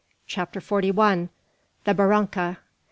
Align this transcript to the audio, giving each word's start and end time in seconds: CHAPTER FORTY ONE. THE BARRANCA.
CHAPTER 0.25 0.59
FORTY 0.61 0.89
ONE. 0.89 1.29
THE 1.83 1.93
BARRANCA. 1.93 2.57